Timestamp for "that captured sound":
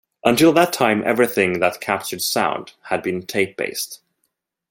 1.59-2.73